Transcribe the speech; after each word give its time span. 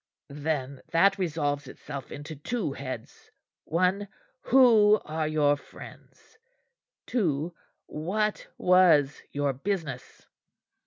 "Then 0.29 0.81
that 0.89 1.19
resolves 1.19 1.67
itself 1.67 2.11
into 2.11 2.35
two 2.35 2.73
heads: 2.73 3.29
One, 3.65 4.07
Who 4.45 4.99
are 5.05 5.27
your 5.27 5.55
friends. 5.55 6.39
Two, 7.05 7.53
What 7.85 8.47
was 8.57 9.21
your 9.31 9.53
business?" 9.53 10.25